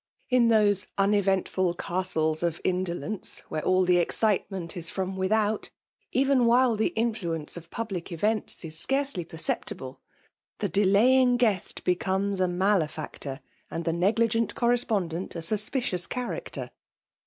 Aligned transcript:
In 0.31 0.47
those 0.47 0.87
uneventful 0.97 1.75
Castles 1.75 2.41
of 2.41 2.59
Indo 2.63 2.95
lence, 2.95 3.41
where 3.49 3.63
all 3.63 3.85
the 3.85 3.99
excitement 3.99 4.75
is 4.75 4.89
from 4.89 5.15
with 5.15 5.29
<mt, 5.31 5.69
even 6.11 6.47
while 6.47 6.75
the 6.75 6.87
influence 6.95 7.55
of 7.55 7.69
public 7.69 8.11
events 8.11 8.65
is 8.65 8.75
searcdy 8.75 9.29
perceptible, 9.29 9.99
the 10.57 10.69
delaying 10.69 11.37
gnest 11.37 11.83
be 11.83 11.91
L 11.91 11.95
2 11.97 11.99
22^ 11.99 12.03
FEMALE 12.03 12.19
D0IIINATI017. 12.19 12.27
cpmes 12.31 12.39
a 12.39 12.47
malefactor, 12.47 13.39
and 13.69 13.85
the 13.85 13.91
negligebt 13.93 14.53
toir^ 14.55 14.85
ppondent 14.87 15.35
a 15.35 15.41
suspieious 15.43 16.07
character. 16.09 16.71